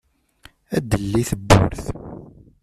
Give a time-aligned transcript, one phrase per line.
[0.75, 1.85] ad d-telli tewwurt.